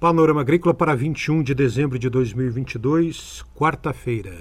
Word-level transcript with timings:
Panorama 0.00 0.42
Agrícola 0.42 0.72
para 0.72 0.94
21 0.94 1.42
de 1.42 1.52
dezembro 1.56 1.98
de 1.98 2.08
2022, 2.08 3.44
quarta-feira. 3.52 4.32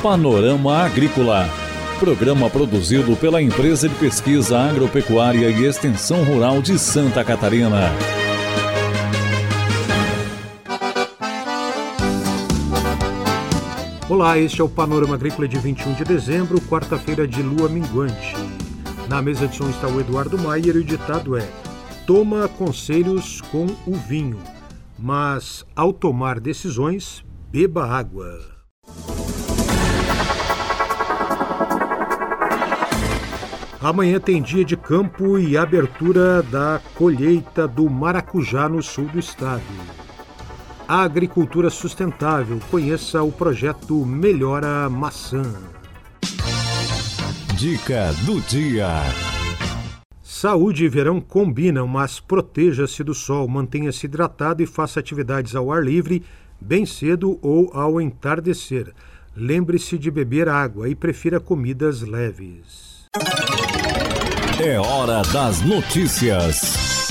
Panorama 0.00 0.84
Agrícola. 0.84 1.48
Programa 1.98 2.48
produzido 2.48 3.16
pela 3.16 3.42
Empresa 3.42 3.88
de 3.88 3.96
Pesquisa 3.96 4.60
Agropecuária 4.60 5.50
e 5.50 5.64
Extensão 5.64 6.22
Rural 6.22 6.62
de 6.62 6.78
Santa 6.78 7.24
Catarina. 7.24 7.90
Olá, 14.08 14.38
este 14.38 14.60
é 14.60 14.64
o 14.64 14.68
Panorama 14.68 15.16
Agrícola 15.16 15.48
de 15.48 15.58
21 15.58 15.94
de 15.94 16.04
dezembro, 16.04 16.60
quarta-feira 16.60 17.26
de 17.26 17.42
lua 17.42 17.68
minguante. 17.68 18.36
Na 19.08 19.20
mesa 19.20 19.48
de 19.48 19.56
som 19.56 19.68
está 19.68 19.88
o 19.88 19.98
Eduardo 19.98 20.38
Maier 20.38 20.76
e 20.76 20.78
o 20.78 20.84
ditado 20.84 21.36
é: 21.36 21.67
Toma 22.08 22.48
conselhos 22.48 23.42
com 23.42 23.66
o 23.86 23.92
vinho, 23.92 24.38
mas 24.98 25.62
ao 25.76 25.92
tomar 25.92 26.40
decisões, 26.40 27.22
beba 27.50 27.84
água. 27.86 28.40
Amanhã 33.78 34.18
tem 34.18 34.40
dia 34.40 34.64
de 34.64 34.74
campo 34.74 35.38
e 35.38 35.54
abertura 35.54 36.42
da 36.44 36.80
colheita 36.94 37.68
do 37.68 37.90
maracujá 37.90 38.70
no 38.70 38.82
sul 38.82 39.04
do 39.08 39.18
estado. 39.18 39.62
A 40.88 41.02
agricultura 41.02 41.68
sustentável. 41.68 42.58
Conheça 42.70 43.22
o 43.22 43.30
projeto 43.30 44.06
Melhora 44.06 44.88
Maçã. 44.88 45.42
Dica 47.54 48.14
do 48.24 48.40
dia. 48.40 48.88
Saúde 50.40 50.84
e 50.84 50.88
verão 50.88 51.20
combinam, 51.20 51.88
mas 51.88 52.20
proteja-se 52.20 53.02
do 53.02 53.12
sol, 53.12 53.48
mantenha-se 53.48 54.06
hidratado 54.06 54.62
e 54.62 54.66
faça 54.66 55.00
atividades 55.00 55.56
ao 55.56 55.72
ar 55.72 55.82
livre 55.82 56.22
bem 56.60 56.86
cedo 56.86 57.40
ou 57.42 57.72
ao 57.74 58.00
entardecer. 58.00 58.94
Lembre-se 59.34 59.98
de 59.98 60.12
beber 60.12 60.48
água 60.48 60.88
e 60.88 60.94
prefira 60.94 61.40
comidas 61.40 62.02
leves. 62.02 63.08
É 64.64 64.78
hora 64.78 65.22
das 65.32 65.60
notícias. 65.62 67.08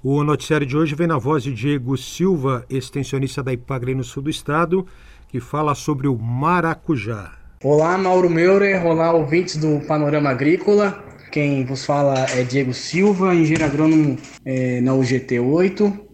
O 0.00 0.22
noticiário 0.22 0.64
de 0.64 0.76
hoje 0.76 0.94
vem 0.94 1.08
na 1.08 1.18
voz 1.18 1.42
de 1.42 1.52
Diego 1.52 1.96
Silva, 1.96 2.64
extensionista 2.70 3.42
da 3.42 3.52
Ipagre 3.52 3.96
no 3.96 4.04
sul 4.04 4.22
do 4.22 4.30
estado, 4.30 4.86
que 5.28 5.40
fala 5.40 5.74
sobre 5.74 6.06
o 6.06 6.16
maracujá. 6.16 7.32
Olá, 7.64 7.98
Mauro 7.98 8.30
Meurer, 8.30 8.86
olá, 8.86 9.12
ouvintes 9.12 9.56
do 9.56 9.80
Panorama 9.88 10.30
Agrícola. 10.30 11.05
Quem 11.30 11.64
vos 11.64 11.84
fala 11.84 12.26
é 12.30 12.42
Diego 12.42 12.72
Silva, 12.72 13.34
engenheiro 13.34 13.64
agrônomo 13.64 14.16
é, 14.44 14.80
na 14.80 14.94
UGT 14.94 15.38
8. 15.40 16.06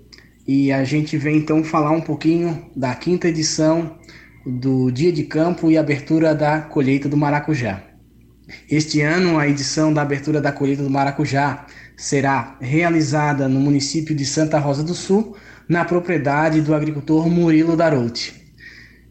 E 0.46 0.72
a 0.72 0.82
gente 0.84 1.16
vem 1.16 1.36
então 1.36 1.62
falar 1.62 1.90
um 1.90 2.00
pouquinho 2.00 2.70
da 2.74 2.94
quinta 2.94 3.28
edição 3.28 3.98
do 4.44 4.90
Dia 4.90 5.12
de 5.12 5.22
Campo 5.24 5.70
e 5.70 5.78
abertura 5.78 6.34
da 6.34 6.60
colheita 6.60 7.08
do 7.08 7.16
maracujá. 7.16 7.82
Este 8.68 9.00
ano, 9.00 9.38
a 9.38 9.48
edição 9.48 9.92
da 9.92 10.02
abertura 10.02 10.40
da 10.40 10.50
colheita 10.50 10.82
do 10.82 10.90
maracujá 10.90 11.66
será 11.96 12.56
realizada 12.60 13.48
no 13.48 13.60
município 13.60 14.14
de 14.14 14.26
Santa 14.26 14.58
Rosa 14.58 14.82
do 14.82 14.94
Sul, 14.94 15.36
na 15.68 15.84
propriedade 15.84 16.60
do 16.60 16.74
agricultor 16.74 17.28
Murilo 17.28 17.76
Darouti. 17.76 18.42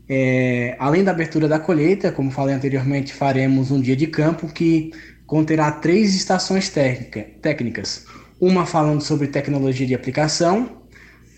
É, 0.10 0.76
além 0.78 1.06
da 1.06 1.12
abertura 1.12 1.48
da 1.48 1.58
colheita, 1.58 2.12
como 2.12 2.30
falei 2.30 2.54
anteriormente, 2.54 3.14
faremos 3.14 3.72
um 3.72 3.80
dia 3.80 3.96
de 3.96 4.08
campo 4.08 4.48
que 4.48 4.92
conterá 5.32 5.72
três 5.72 6.14
estações 6.14 6.68
técnica, 6.68 7.26
técnicas. 7.42 8.06
Uma 8.38 8.66
falando 8.66 9.00
sobre 9.00 9.30
tecnologia 9.30 9.88
de 9.88 9.96
aplicação, 9.96 10.68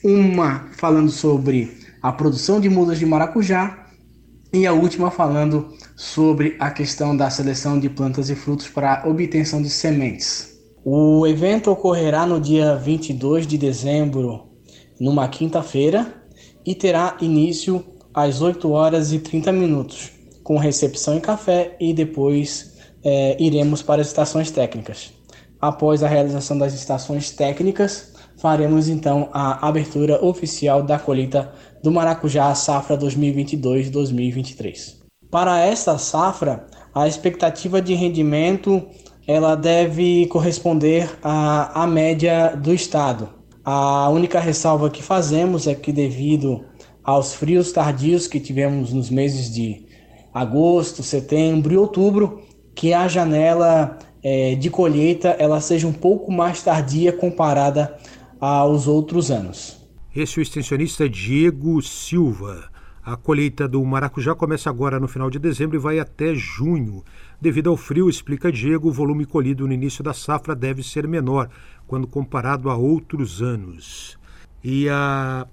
uma 0.04 0.68
falando 0.76 1.12
sobre 1.12 1.78
a 2.02 2.12
produção 2.12 2.60
de 2.60 2.68
mudas 2.70 2.98
de 2.98 3.06
maracujá 3.06 3.86
e 4.52 4.66
a 4.66 4.74
última 4.74 5.12
falando 5.12 5.72
sobre 5.96 6.56
a 6.60 6.72
questão 6.72 7.16
da 7.16 7.30
seleção 7.30 7.80
de 7.80 7.88
plantas 7.88 8.32
e 8.32 8.36
frutos 8.36 8.68
para 8.68 9.04
obtenção 9.06 9.62
de 9.62 9.70
sementes. 9.70 10.58
O 10.84 11.28
evento 11.28 11.70
ocorrerá 11.70 12.26
no 12.26 12.42
dia 12.42 12.76
22 12.76 13.46
de 13.46 13.60
dezembro, 13.60 14.46
numa 15.00 15.28
quinta-feira, 15.28 16.12
e 16.66 16.74
terá 16.74 17.16
início 17.22 17.86
às 18.12 18.42
8 18.42 18.72
horas 18.72 19.14
e 19.14 19.20
30 19.20 19.52
minutos, 19.52 20.12
com 20.44 20.58
recepção 20.58 21.16
e 21.16 21.22
café, 21.22 21.78
e 21.80 21.94
depois 21.94 22.73
é, 23.04 23.36
iremos 23.40 23.82
para 23.82 24.02
as 24.02 24.08
estações 24.08 24.52
técnicas. 24.52 25.12
Após 25.60 26.04
a 26.04 26.08
realização 26.08 26.58
das 26.58 26.74
estações 26.74 27.32
técnicas, 27.32 28.14
faremos 28.38 28.90
então 28.90 29.30
a 29.32 29.68
abertura 29.68 30.24
oficial 30.24 30.84
da 30.84 31.00
colheita 31.00 31.52
do 31.82 31.92
maracujá 31.92 32.54
safra 32.54 32.98
2022-2023. 32.98 34.98
Para 35.32 35.66
esta 35.66 35.98
safra, 35.98 36.68
a 36.94 37.08
expectativa 37.08 37.82
de 37.82 37.94
rendimento 37.94 38.86
ela 39.26 39.56
deve 39.56 40.28
corresponder 40.28 41.10
à, 41.24 41.84
à 41.84 41.88
média 41.88 42.56
do 42.56 42.74
estado. 42.74 43.30
A 43.64 44.10
única 44.10 44.40
ressalva 44.40 44.90
que 44.90 45.02
fazemos 45.02 45.66
é 45.66 45.74
que 45.74 45.94
devido 45.94 46.66
aos 47.04 47.34
frios 47.34 47.72
tardios 47.72 48.28
que 48.28 48.40
tivemos 48.40 48.92
nos 48.92 49.10
meses 49.10 49.50
de 49.50 49.86
agosto, 50.34 51.02
setembro 51.02 51.74
e 51.74 51.78
outubro, 51.78 52.42
que 52.76 52.94
a 52.94 53.08
janela 53.08 53.98
é, 54.24 54.56
de 54.56 54.70
colheita 54.70 55.30
ela 55.40 55.60
seja 55.60 55.88
um 55.88 55.94
pouco 55.94 56.32
mais 56.32 56.64
tardia 56.64 57.12
comparada 57.12 57.98
aos 58.40 58.88
outros 58.88 59.30
anos. 59.32 59.82
Esse 60.16 60.40
é 60.40 60.42
o 60.42 60.44
extensionista 60.44 61.10
Diego 61.10 61.82
Silva. 61.82 62.72
A 63.04 63.18
colheita 63.18 63.68
do 63.68 63.84
maracujá 63.84 64.34
começa 64.34 64.70
agora 64.70 64.98
no 64.98 65.10
final 65.10 65.30
de 65.30 65.38
dezembro 65.38 65.76
e 65.76 65.80
vai 65.80 66.00
até 66.00 66.34
junho. 66.34 67.04
Devido 67.42 67.70
ao 67.70 67.76
frio, 67.76 68.10
explica 68.10 68.50
Diego, 68.52 68.88
o 68.88 68.94
volume 68.94 69.26
colhido 69.26 69.68
no 69.68 69.74
início 69.74 70.02
da 70.02 70.14
safra 70.14 70.56
deve 70.56 70.82
ser 70.82 71.06
menor 71.06 71.50
quando 71.86 72.08
comparado 72.08 72.70
a 72.70 72.78
outros 72.78 73.42
anos. 73.42 74.18
E 74.64 74.88
a 74.88 75.46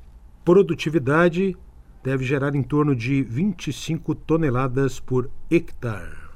produtividade 0.45 1.57
deve 2.05 2.25
gerar 2.25 2.55
em 2.55 2.63
torno 2.63 2.95
de 2.95 3.23
25 3.23 4.15
toneladas 4.15 5.01
por 5.01 5.29
hectare. 5.51 6.30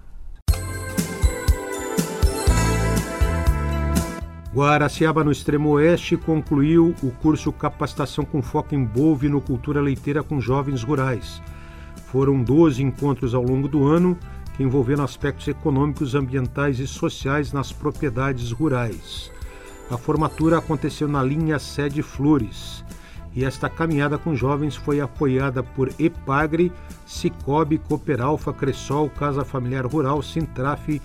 Guaraciaba, 4.55 5.25
no 5.25 5.33
extremo 5.33 5.71
oeste, 5.71 6.17
concluiu 6.17 6.95
o 7.03 7.11
curso 7.11 7.51
Capacitação 7.51 8.25
com 8.25 8.41
Foco 8.41 8.73
em 8.73 8.85
Bovinocultura 8.85 9.81
Leiteira 9.81 10.23
com 10.23 10.41
Jovens 10.41 10.85
Rurais. 10.85 11.43
Foram 12.07 12.41
12 12.41 12.81
encontros 12.81 13.35
ao 13.35 13.43
longo 13.43 13.67
do 13.67 13.85
ano 13.85 14.17
que 14.57 14.63
envolveram 14.63 15.03
aspectos 15.03 15.49
econômicos, 15.49 16.15
ambientais 16.15 16.79
e 16.79 16.87
sociais 16.87 17.53
nas 17.53 17.73
propriedades 17.73 18.53
rurais. 18.53 19.29
A 19.91 19.99
formatura 19.99 20.59
aconteceu 20.59 21.09
na 21.09 21.21
linha 21.21 21.59
Sede 21.59 22.01
Flores 22.01 22.85
e 23.35 23.45
esta 23.45 23.69
caminhada 23.69 24.17
com 24.17 24.37
jovens 24.37 24.77
foi 24.77 25.01
apoiada 25.01 25.65
por 25.65 25.91
EPAGRE, 25.99 26.71
Cicobi, 27.05 27.79
Cooperalfa, 27.79 28.53
Cressol, 28.53 29.11
Casa 29.11 29.45
Familiar 29.45 29.85
Rural, 29.85 30.23
Sintraf, 30.23 31.01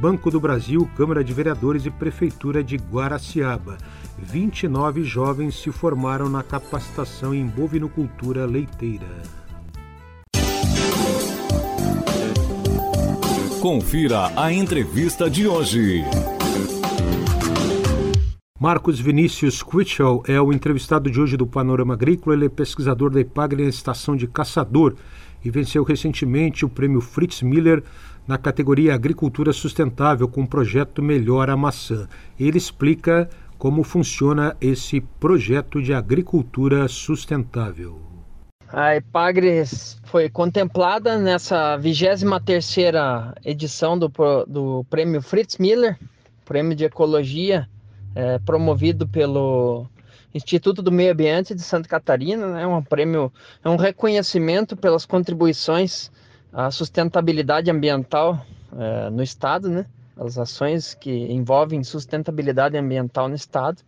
Banco 0.00 0.30
do 0.30 0.40
Brasil, 0.40 0.88
Câmara 0.96 1.22
de 1.22 1.32
Vereadores 1.32 1.86
e 1.86 1.90
Prefeitura 1.90 2.62
de 2.62 2.76
Guaraciaba. 2.76 3.78
29 4.18 5.04
jovens 5.04 5.54
se 5.54 5.70
formaram 5.70 6.28
na 6.28 6.42
capacitação 6.42 7.34
em 7.34 7.46
bovinocultura 7.46 8.44
leiteira. 8.46 9.22
Confira 13.60 14.30
a 14.36 14.52
entrevista 14.52 15.30
de 15.30 15.46
hoje. 15.46 16.04
Marcos 18.60 18.98
Vinícius 18.98 19.62
Quitchell 19.62 20.22
é 20.26 20.40
o 20.40 20.52
entrevistado 20.52 21.10
de 21.10 21.20
hoje 21.20 21.36
do 21.36 21.46
Panorama 21.46 21.94
Agrícola. 21.94 22.36
Ele 22.36 22.46
é 22.46 22.48
pesquisador 22.48 23.10
da 23.10 23.20
IPAGRE 23.20 23.62
na 23.62 23.68
estação 23.68 24.16
de 24.16 24.26
Caçador 24.26 24.94
e 25.44 25.50
venceu 25.50 25.84
recentemente 25.84 26.64
o 26.64 26.68
prêmio 26.68 27.00
Fritz 27.00 27.42
Miller 27.42 27.82
na 28.26 28.38
categoria 28.38 28.94
Agricultura 28.94 29.52
Sustentável 29.52 30.28
com 30.28 30.42
o 30.42 30.48
projeto 30.48 31.02
Melhora 31.02 31.56
Maçã. 31.56 32.08
Ele 32.38 32.58
explica 32.58 33.28
como 33.58 33.82
funciona 33.82 34.56
esse 34.60 35.00
projeto 35.00 35.82
de 35.82 35.94
agricultura 35.94 36.88
sustentável. 36.88 38.00
A 38.68 38.96
Epagres 38.96 40.00
foi 40.04 40.28
contemplada 40.28 41.16
nessa 41.18 41.78
23ª 41.78 43.34
edição 43.44 43.98
do, 43.98 44.10
do 44.48 44.84
Prêmio 44.90 45.22
Fritz 45.22 45.58
Miller, 45.58 45.98
Prêmio 46.44 46.74
de 46.74 46.84
Ecologia, 46.84 47.68
é, 48.14 48.38
promovido 48.40 49.06
pelo 49.06 49.86
Instituto 50.34 50.82
do 50.82 50.90
Meio 50.90 51.12
Ambiente 51.12 51.54
de 51.54 51.62
Santa 51.62 51.88
Catarina, 51.88 52.48
né? 52.48 52.66
um 52.66 52.82
prêmio, 52.82 53.32
é 53.64 53.68
um 53.68 53.76
reconhecimento 53.76 54.76
pelas 54.76 55.06
contribuições 55.06 56.10
à 56.54 56.70
sustentabilidade 56.70 57.70
ambiental 57.70 58.46
é, 58.78 59.10
no 59.10 59.22
estado, 59.22 59.68
né? 59.68 59.84
as 60.16 60.38
ações 60.38 60.94
que 60.94 61.10
envolvem 61.10 61.82
sustentabilidade 61.82 62.76
ambiental 62.76 63.28
no 63.28 63.34
estado. 63.34 63.82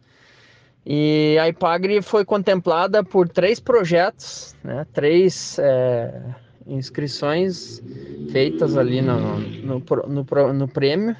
E 0.85 1.37
a 1.41 1.49
IPAGRE 1.49 2.03
foi 2.03 2.25
contemplada 2.25 3.03
por 3.03 3.29
três 3.29 3.59
projetos, 3.59 4.55
né, 4.63 4.87
três 4.93 5.59
é, 5.59 6.23
inscrições 6.67 7.83
feitas 8.31 8.77
ali 8.77 9.03
no, 9.03 9.39
no, 9.39 9.83
no, 10.07 10.53
no, 10.53 10.69
prêmio. 10.69 11.17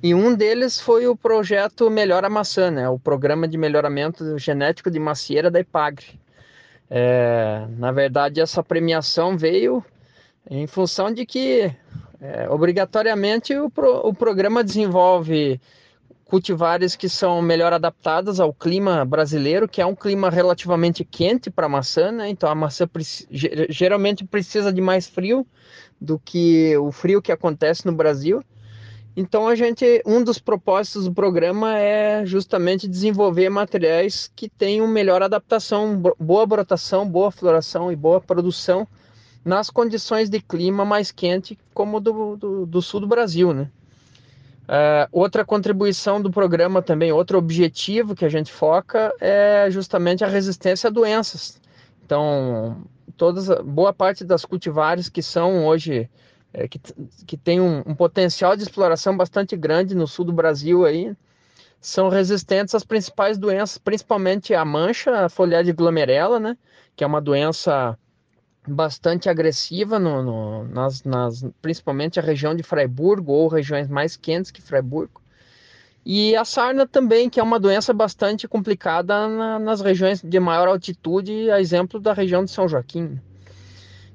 E 0.00 0.14
um 0.14 0.34
deles 0.34 0.80
foi 0.80 1.08
o 1.08 1.16
projeto 1.16 1.90
Melhora 1.90 2.30
Maçã, 2.30 2.70
né, 2.70 2.88
o 2.88 2.98
programa 2.98 3.48
de 3.48 3.58
melhoramento 3.58 4.38
genético 4.38 4.90
de 4.90 5.00
macieira 5.00 5.50
da 5.50 5.58
IPAGRE. 5.58 6.20
É, 6.88 7.66
na 7.76 7.90
verdade, 7.90 8.40
essa 8.40 8.62
premiação 8.62 9.36
veio 9.36 9.84
em 10.50 10.66
função 10.66 11.12
de 11.12 11.24
que, 11.24 11.74
é, 12.20 12.48
obrigatoriamente, 12.48 13.56
o, 13.56 13.70
pro, 13.70 14.06
o 14.06 14.14
programa 14.14 14.62
desenvolve 14.64 15.60
cultivares 16.24 16.96
que 16.96 17.10
são 17.10 17.42
melhor 17.42 17.74
adaptadas 17.74 18.40
ao 18.40 18.54
clima 18.54 19.04
brasileiro, 19.04 19.68
que 19.68 19.82
é 19.82 19.86
um 19.86 19.94
clima 19.94 20.30
relativamente 20.30 21.04
quente 21.04 21.50
para 21.50 21.66
a 21.66 21.68
maçã, 21.68 22.10
né? 22.10 22.30
Então 22.30 22.48
a 22.48 22.54
maçã 22.54 22.88
geralmente 23.30 24.24
precisa 24.24 24.72
de 24.72 24.80
mais 24.80 25.06
frio 25.06 25.46
do 26.00 26.18
que 26.18 26.74
o 26.78 26.90
frio 26.90 27.20
que 27.20 27.30
acontece 27.30 27.84
no 27.84 27.92
Brasil. 27.92 28.42
Então 29.14 29.46
a 29.46 29.54
gente, 29.54 30.02
um 30.06 30.24
dos 30.24 30.38
propósitos 30.38 31.04
do 31.04 31.12
programa 31.12 31.78
é 31.78 32.24
justamente 32.24 32.88
desenvolver 32.88 33.50
materiais 33.50 34.32
que 34.34 34.48
tenham 34.48 34.88
melhor 34.88 35.22
adaptação, 35.22 36.00
boa 36.18 36.46
brotação, 36.46 37.06
boa 37.06 37.30
floração 37.30 37.92
e 37.92 37.96
boa 37.96 38.22
produção 38.22 38.88
nas 39.44 39.70
condições 39.70 40.30
de 40.30 40.40
clima 40.40 40.84
mais 40.84 41.10
quente, 41.10 41.58
como 41.74 42.00
do, 42.00 42.36
do, 42.36 42.66
do 42.66 42.82
sul 42.82 43.00
do 43.00 43.06
Brasil, 43.06 43.52
né? 43.52 43.68
Uh, 44.62 45.08
outra 45.10 45.44
contribuição 45.44 46.22
do 46.22 46.30
programa 46.30 46.80
também, 46.80 47.10
outro 47.10 47.36
objetivo 47.36 48.14
que 48.14 48.24
a 48.24 48.28
gente 48.28 48.52
foca 48.52 49.12
é 49.20 49.68
justamente 49.70 50.24
a 50.24 50.28
resistência 50.28 50.86
a 50.86 50.90
doenças. 50.90 51.60
Então, 52.04 52.76
todas, 53.16 53.48
boa 53.64 53.92
parte 53.92 54.24
das 54.24 54.44
cultivares 54.44 55.08
que 55.08 55.20
são 55.20 55.66
hoje, 55.66 56.08
é, 56.54 56.68
que, 56.68 56.80
que 57.26 57.36
tem 57.36 57.60
um, 57.60 57.82
um, 57.84 57.94
potencial 57.94 58.56
de 58.56 58.62
exploração 58.62 59.16
bastante 59.16 59.56
grande 59.56 59.94
no 59.94 60.06
sul 60.06 60.24
do 60.24 60.32
Brasil 60.32 60.84
aí, 60.84 61.14
são 61.80 62.08
resistentes 62.08 62.74
às 62.74 62.84
principais 62.84 63.36
doenças, 63.36 63.78
principalmente 63.78 64.54
a 64.54 64.64
mancha, 64.64 65.24
a 65.24 65.28
folhagem 65.28 65.74
glomerela, 65.74 66.38
né, 66.38 66.56
que 66.94 67.02
é 67.02 67.06
uma 67.06 67.20
doença 67.20 67.98
bastante 68.66 69.28
agressiva, 69.28 69.98
no, 69.98 70.22
no, 70.22 70.64
nas, 70.68 71.02
nas, 71.04 71.44
principalmente 71.60 72.20
a 72.20 72.22
região 72.22 72.54
de 72.54 72.62
Freiburgo 72.62 73.32
ou 73.32 73.48
regiões 73.48 73.88
mais 73.88 74.16
quentes 74.16 74.50
que 74.50 74.62
Freiburgo. 74.62 75.20
E 76.04 76.34
a 76.34 76.44
sarna 76.44 76.86
também, 76.86 77.30
que 77.30 77.38
é 77.38 77.42
uma 77.42 77.60
doença 77.60 77.92
bastante 77.92 78.48
complicada 78.48 79.28
na, 79.28 79.58
nas 79.58 79.80
regiões 79.80 80.20
de 80.20 80.40
maior 80.40 80.68
altitude, 80.68 81.50
a 81.50 81.60
exemplo 81.60 82.00
da 82.00 82.12
região 82.12 82.44
de 82.44 82.50
São 82.50 82.68
Joaquim. 82.68 83.20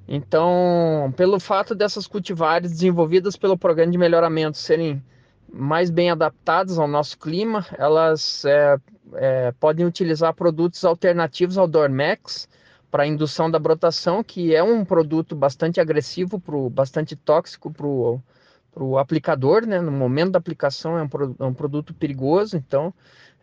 Então, 0.08 1.14
pelo 1.18 1.40
fato 1.40 1.76
dessas 1.76 2.08
cultivares 2.08 2.72
desenvolvidas 2.72 3.36
pelo 3.36 3.58
programa 3.58 3.92
de 3.92 3.98
melhoramento 3.98 4.58
serem 4.58 5.04
mais 5.52 5.90
bem 5.90 6.10
adaptadas 6.10 6.78
ao 6.78 6.88
nosso 6.88 7.18
clima, 7.18 7.66
elas 7.78 8.44
é, 8.46 8.78
é, 9.16 9.54
podem 9.60 9.86
utilizar 9.86 10.34
produtos 10.34 10.84
alternativos 10.86 11.58
ao 11.58 11.68
Dormex, 11.68 12.48
para 12.90 13.06
indução 13.06 13.50
da 13.52 13.60
brotação, 13.60 14.24
que 14.24 14.56
é 14.56 14.64
um 14.64 14.86
produto 14.86 15.36
bastante 15.36 15.80
agressivo, 15.80 16.40
pro, 16.40 16.70
bastante 16.70 17.16
tóxico 17.16 17.72
para 17.72 17.86
o 17.86 18.98
aplicador, 18.98 19.66
né? 19.66 19.82
No 19.82 19.92
momento 19.92 20.32
da 20.32 20.40
aplicação 20.40 20.98
é 20.98 21.04
um, 21.04 21.10
é 21.40 21.44
um 21.44 21.54
produto 21.54 21.94
perigoso, 21.94 22.56
então 22.56 22.94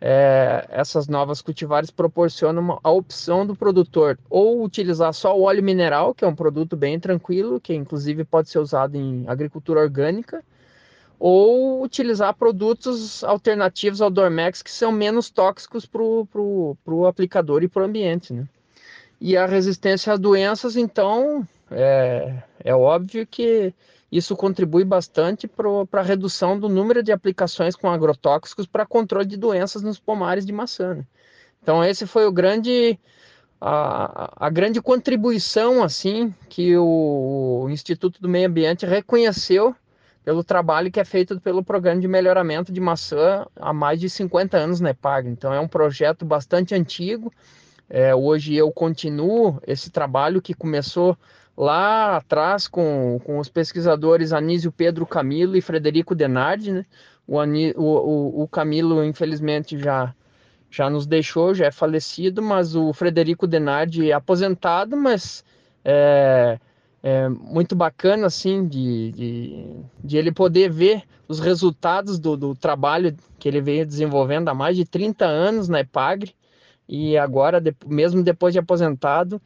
é, 0.01 0.67
essas 0.69 1.07
novas 1.07 1.41
cultivares 1.41 1.89
proporcionam 1.89 2.79
a 2.83 2.91
opção 2.91 3.45
do 3.45 3.55
produtor 3.55 4.19
ou 4.29 4.63
utilizar 4.63 5.13
só 5.13 5.37
o 5.37 5.43
óleo 5.43 5.63
mineral, 5.63 6.13
que 6.13 6.25
é 6.25 6.27
um 6.27 6.35
produto 6.35 6.75
bem 6.75 6.99
tranquilo, 6.99 7.61
que 7.61 7.73
inclusive 7.73 8.23
pode 8.23 8.49
ser 8.49 8.59
usado 8.59 8.95
em 8.95 9.25
agricultura 9.27 9.79
orgânica, 9.79 10.43
ou 11.17 11.81
utilizar 11.81 12.35
produtos 12.35 13.23
alternativos 13.23 14.01
ao 14.01 14.09
Dormex 14.09 14.61
que 14.61 14.71
são 14.71 14.91
menos 14.91 15.29
tóxicos 15.29 15.85
para 15.85 16.01
o 16.01 17.05
aplicador 17.07 17.63
e 17.63 17.67
para 17.67 17.83
o 17.83 17.85
ambiente. 17.85 18.33
Né? 18.33 18.47
E 19.19 19.37
a 19.37 19.45
resistência 19.45 20.13
a 20.13 20.17
doenças, 20.17 20.75
então, 20.75 21.47
é, 21.71 22.43
é 22.63 22.75
óbvio 22.75 23.25
que 23.25 23.73
isso 24.11 24.35
contribui 24.35 24.83
bastante 24.83 25.47
para 25.47 25.99
a 25.99 26.03
redução 26.03 26.59
do 26.59 26.69
número 26.69 27.03
de 27.03 27.11
aplicações 27.11 27.75
com 27.75 27.89
agrotóxicos 27.89 28.65
para 28.65 28.85
controle 28.85 29.25
de 29.25 29.37
doenças 29.37 29.81
nos 29.81 29.99
pomares 29.99 30.45
de 30.45 30.53
maçã. 30.53 30.95
Né? 30.95 31.05
Então, 31.61 31.83
esse 31.83 32.05
foi 32.05 32.25
o 32.25 32.31
grande, 32.31 32.99
a, 33.59 34.45
a 34.45 34.49
grande 34.49 34.81
contribuição 34.81 35.83
assim 35.83 36.33
que 36.47 36.77
o, 36.77 37.63
o 37.63 37.69
Instituto 37.69 38.21
do 38.21 38.29
Meio 38.29 38.47
Ambiente 38.47 38.85
reconheceu 38.85 39.75
pelo 40.23 40.43
trabalho 40.43 40.91
que 40.91 40.99
é 40.99 41.05
feito 41.05 41.39
pelo 41.39 41.63
Programa 41.63 42.01
de 42.01 42.07
Melhoramento 42.07 42.71
de 42.71 42.79
Maçã 42.79 43.45
há 43.55 43.73
mais 43.73 43.99
de 43.99 44.09
50 44.09 44.57
anos 44.57 44.79
na 44.79 44.91
EPAG. 44.91 45.27
Então, 45.29 45.53
é 45.53 45.59
um 45.59 45.67
projeto 45.67 46.23
bastante 46.23 46.73
antigo, 46.73 47.33
é, 47.89 48.15
hoje 48.15 48.55
eu 48.55 48.71
continuo 48.71 49.61
esse 49.65 49.91
trabalho 49.91 50.41
que 50.41 50.53
começou 50.53 51.17
lá 51.55 52.17
atrás 52.17 52.67
com, 52.67 53.19
com 53.23 53.39
os 53.39 53.47
pesquisadores 53.47 54.33
Anísio 54.33 54.71
Pedro 54.71 55.05
Camilo 55.05 55.55
e 55.55 55.61
Frederico 55.61 56.15
Denardi. 56.15 56.71
Né? 56.71 56.85
O, 57.27 57.37
o, 57.37 58.43
o 58.43 58.47
Camilo, 58.47 59.03
infelizmente, 59.03 59.77
já, 59.77 60.13
já 60.69 60.89
nos 60.89 61.05
deixou, 61.05 61.53
já 61.53 61.67
é 61.67 61.71
falecido, 61.71 62.41
mas 62.41 62.75
o 62.75 62.91
Frederico 62.91 63.47
Denardi 63.47 64.09
é 64.09 64.13
aposentado, 64.13 64.97
mas 64.97 65.43
é, 65.83 66.59
é 67.01 67.29
muito 67.29 67.75
bacana 67.75 68.27
assim 68.27 68.67
de, 68.67 69.11
de, 69.11 69.75
de, 70.03 70.17
ele 70.17 70.31
poder 70.31 70.71
ver 70.71 71.03
os 71.27 71.39
resultados 71.39 72.19
do, 72.19 72.35
do 72.35 72.55
trabalho 72.55 73.15
que 73.39 73.47
ele 73.47 73.61
veio 73.61 73.85
desenvolvendo 73.85 74.49
há 74.49 74.53
mais 74.53 74.75
de 74.75 74.85
30 74.85 75.25
anos 75.25 75.69
na 75.69 75.79
EPAGRE 75.79 76.35
e 76.87 77.17
agora, 77.17 77.61
mesmo 77.85 78.23
depois 78.23 78.53
de 78.53 78.59
aposentado, 78.59 79.41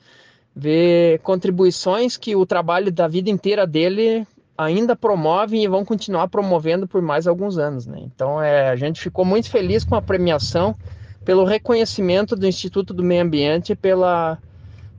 ver 0.55 1.19
contribuições 1.19 2.17
que 2.17 2.35
o 2.35 2.45
trabalho 2.45 2.91
da 2.91 3.07
vida 3.07 3.29
inteira 3.29 3.65
dele 3.65 4.27
ainda 4.57 4.93
promove 4.95 5.57
e 5.57 5.67
vão 5.67 5.85
continuar 5.85 6.27
promovendo 6.27 6.85
por 6.85 7.01
mais 7.01 7.27
alguns 7.27 7.57
anos. 7.57 7.85
Né? 7.85 8.01
Então, 8.03 8.41
é, 8.41 8.69
a 8.69 8.75
gente 8.75 8.99
ficou 8.99 9.23
muito 9.23 9.49
feliz 9.49 9.85
com 9.85 9.95
a 9.95 10.01
premiação, 10.01 10.75
pelo 11.23 11.45
reconhecimento 11.45 12.35
do 12.35 12.47
Instituto 12.47 12.93
do 12.93 13.03
Meio 13.03 13.23
Ambiente, 13.23 13.75
pela 13.75 14.37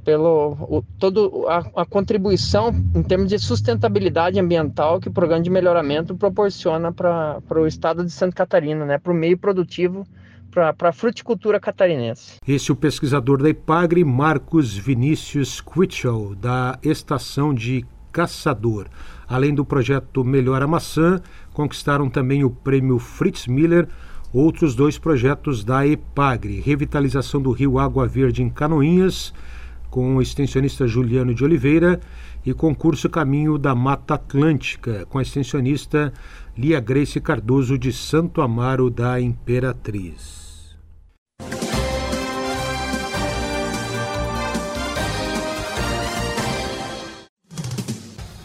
pelo 0.02 0.56
o, 0.62 0.82
todo 0.98 1.46
a, 1.46 1.82
a, 1.82 1.84
contribuição 1.84 2.74
em 2.94 3.02
termos 3.02 3.28
de 3.28 3.38
sustentabilidade 3.38 4.40
ambiental 4.40 4.98
que 4.98 5.08
o 5.08 5.12
programa 5.12 5.42
de 5.42 5.50
melhoramento 5.50 6.16
proporciona 6.16 6.90
para 6.90 7.60
o 7.60 7.66
estado 7.66 8.02
de 8.02 8.10
Santa 8.10 8.34
Catarina, 8.34 8.86
né, 8.86 8.98
para 8.98 9.12
o 9.12 9.14
meio 9.14 9.36
produtivo 9.36 10.06
para 10.50 10.74
a 10.80 10.92
fruticultura 10.92 11.60
catarinense. 11.60 12.36
Esse 12.46 12.70
é 12.70 12.74
o 12.74 12.76
pesquisador 12.76 13.42
da 13.42 13.48
IPAGRE, 13.48 14.04
Marcos 14.04 14.76
Vinícius 14.76 15.60
Quitchell, 15.60 16.34
da 16.34 16.78
Estação 16.82 17.54
de 17.54 17.86
Caçador. 18.12 18.86
Além 19.28 19.54
do 19.54 19.64
projeto 19.64 20.24
Melhor 20.24 20.62
a 20.62 20.66
Maçã, 20.66 21.22
conquistaram 21.52 22.10
também 22.10 22.42
o 22.42 22.50
prêmio 22.50 22.98
Fritz 22.98 23.46
Miller, 23.46 23.88
outros 24.32 24.74
dois 24.74 24.98
projetos 24.98 25.64
da 25.64 25.86
EPAGRE, 25.86 26.60
revitalização 26.60 27.40
do 27.40 27.52
rio 27.52 27.78
Água 27.78 28.06
Verde 28.06 28.42
em 28.42 28.50
Canoinhas, 28.50 29.32
com 29.90 30.16
o 30.16 30.22
extensionista 30.22 30.86
Juliano 30.86 31.34
de 31.34 31.44
Oliveira, 31.44 32.00
e 32.44 32.54
concurso 32.54 33.08
Caminho 33.08 33.58
da 33.58 33.74
Mata 33.74 34.14
Atlântica, 34.14 35.06
com 35.10 35.18
a 35.18 35.22
extensionista 35.22 36.12
Lia 36.56 36.80
Grace 36.80 37.20
Cardoso 37.20 37.78
de 37.78 37.92
Santo 37.92 38.40
Amaro 38.40 38.88
da 38.88 39.20
Imperatriz. 39.20 40.76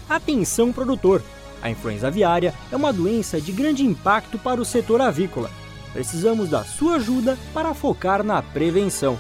Atenção 0.10 0.72
produtor! 0.72 1.22
A 1.62 1.70
influenza 1.70 2.08
aviária 2.08 2.54
é 2.72 2.76
uma 2.76 2.94
doença 2.94 3.42
de 3.42 3.52
grande 3.52 3.84
impacto 3.84 4.38
para 4.38 4.62
o 4.62 4.66
setor 4.66 5.02
avícola. 5.02 5.50
Precisamos 5.94 6.50
da 6.50 6.64
sua 6.64 6.96
ajuda 6.96 7.38
para 7.54 7.74
focar 7.74 8.24
na 8.24 8.42
prevenção. 8.42 9.18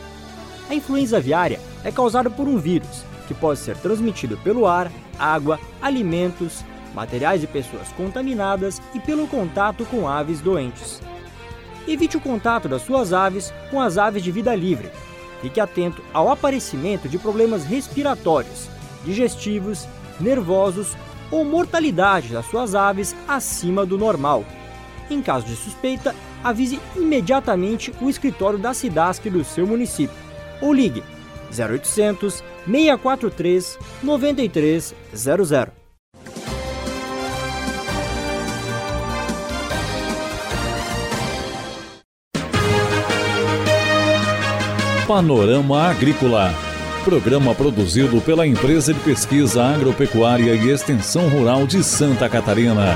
A 0.70 0.74
influenza 0.74 1.18
aviária 1.18 1.60
é 1.84 1.92
causada 1.92 2.30
por 2.30 2.48
um 2.48 2.58
vírus 2.58 3.04
que 3.28 3.34
pode 3.34 3.60
ser 3.60 3.78
transmitido 3.78 4.38
pelo 4.38 4.66
ar, 4.66 4.92
água, 5.18 5.60
alimentos, 5.82 6.64
materiais 6.94 7.44
e 7.44 7.48
pessoas 7.48 7.90
contaminadas 7.96 8.82
e 8.94 9.00
pelo 9.00 9.28
contato 9.28 9.86
com 9.86 10.08
aves 10.08 10.40
doentes. 10.42 11.02
Evite 11.88 12.18
o 12.18 12.22
contato 12.22 12.68
das 12.68 12.82
suas 12.82 13.14
aves 13.14 13.54
com 13.70 13.80
as 13.80 13.98
aves 13.98 14.24
de 14.24 14.32
vida 14.32 14.56
livre. 14.56 14.90
Fique 15.42 15.60
atento 15.60 16.02
ao 16.14 16.32
aparecimento 16.32 17.08
de 17.08 17.20
problemas 17.20 17.64
respiratórios, 17.64 18.68
digestivos 19.04 19.88
nervosos 20.20 20.96
ou 21.30 21.44
mortalidade 21.44 22.30
das 22.30 22.46
suas 22.46 22.74
aves 22.74 23.16
acima 23.28 23.86
do 23.86 23.98
normal. 23.98 24.44
Em 25.10 25.22
caso 25.22 25.46
de 25.46 25.56
suspeita, 25.56 26.16
avise 26.44 26.80
imediatamente 26.96 27.94
o 28.02 28.10
escritório 28.10 28.58
da 28.58 28.74
SIDASC 28.74 29.30
do 29.30 29.44
seu 29.44 29.68
município 29.68 30.25
ou 30.62 30.74
ligue 30.74 31.04
0800 31.52 32.44
643 32.66 33.80
9300. 34.04 35.86
Panorama 45.08 45.84
Agrícola. 45.84 46.52
Programa 47.04 47.54
produzido 47.54 48.20
pela 48.22 48.48
Empresa 48.48 48.92
de 48.92 49.00
Pesquisa 49.02 49.64
Agropecuária 49.64 50.56
e 50.56 50.70
Extensão 50.72 51.30
Rural 51.30 51.68
de 51.68 51.84
Santa 51.84 52.28
Catarina. 52.28 52.96